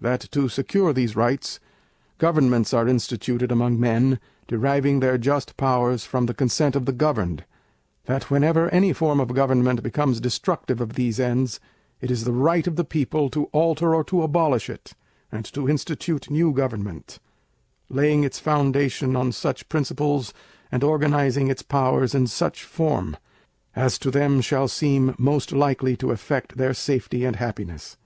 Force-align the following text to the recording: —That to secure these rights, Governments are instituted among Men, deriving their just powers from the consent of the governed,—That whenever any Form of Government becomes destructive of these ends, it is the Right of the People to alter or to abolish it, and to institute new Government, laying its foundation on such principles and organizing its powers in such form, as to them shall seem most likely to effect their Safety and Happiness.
—That 0.00 0.20
to 0.30 0.48
secure 0.48 0.92
these 0.92 1.16
rights, 1.16 1.58
Governments 2.18 2.72
are 2.72 2.86
instituted 2.86 3.50
among 3.50 3.80
Men, 3.80 4.20
deriving 4.46 5.00
their 5.00 5.18
just 5.18 5.56
powers 5.56 6.04
from 6.04 6.26
the 6.26 6.32
consent 6.32 6.76
of 6.76 6.84
the 6.86 6.92
governed,—That 6.92 8.30
whenever 8.30 8.68
any 8.70 8.92
Form 8.92 9.18
of 9.18 9.34
Government 9.34 9.82
becomes 9.82 10.20
destructive 10.20 10.80
of 10.80 10.92
these 10.92 11.18
ends, 11.18 11.58
it 12.00 12.08
is 12.08 12.22
the 12.22 12.30
Right 12.32 12.64
of 12.68 12.76
the 12.76 12.84
People 12.84 13.28
to 13.30 13.46
alter 13.46 13.96
or 13.96 14.04
to 14.04 14.22
abolish 14.22 14.70
it, 14.70 14.92
and 15.32 15.44
to 15.46 15.68
institute 15.68 16.30
new 16.30 16.52
Government, 16.52 17.18
laying 17.88 18.22
its 18.22 18.38
foundation 18.38 19.16
on 19.16 19.32
such 19.32 19.68
principles 19.68 20.32
and 20.70 20.84
organizing 20.84 21.48
its 21.48 21.62
powers 21.62 22.14
in 22.14 22.28
such 22.28 22.62
form, 22.62 23.16
as 23.74 23.98
to 23.98 24.12
them 24.12 24.40
shall 24.40 24.68
seem 24.68 25.16
most 25.18 25.50
likely 25.50 25.96
to 25.96 26.12
effect 26.12 26.58
their 26.58 26.74
Safety 26.74 27.24
and 27.24 27.34
Happiness. 27.34 27.96